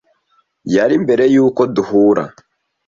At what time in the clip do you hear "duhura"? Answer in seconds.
1.75-2.23